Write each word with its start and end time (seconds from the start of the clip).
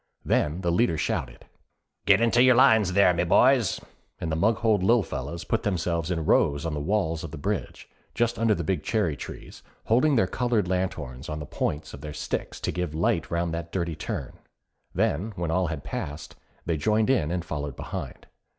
Then 0.25 0.61
the 0.61 0.71
leader 0.71 0.97
shouted: 0.97 1.45
'Get 2.07 2.21
into 2.21 2.41
your 2.41 2.55
lines 2.55 2.93
there, 2.93 3.13
my 3.13 3.23
boys,' 3.23 3.79
and 4.19 4.31
the 4.31 4.35
Maughold 4.35 4.81
Lil 4.81 5.03
Fellas 5.03 5.43
put 5.43 5.61
themselves 5.61 6.09
in 6.09 6.25
rows 6.25 6.65
on 6.65 6.73
the 6.73 6.79
walls 6.79 7.23
of 7.23 7.29
the 7.29 7.37
bridge, 7.37 7.87
just 8.15 8.39
under 8.39 8.55
the 8.55 8.63
big 8.63 8.81
cherry 8.81 9.15
trees, 9.15 9.61
holding 9.85 10.15
their 10.15 10.25
coloured 10.25 10.67
lanthorns 10.67 11.29
on 11.29 11.37
the 11.37 11.45
points 11.45 11.93
of 11.93 12.01
their 12.01 12.13
sticks 12.13 12.59
to 12.61 12.71
give 12.71 12.95
light 12.95 13.29
round 13.29 13.53
that 13.53 13.71
dirty 13.71 13.95
turn; 13.95 14.39
then 14.95 15.33
when 15.35 15.51
all 15.51 15.67
had 15.67 15.83
passed, 15.83 16.35
they 16.65 16.77
joined 16.77 17.11
in 17.11 17.29
and 17.29 17.45
followed 17.45 17.75
behind. 17.75 18.25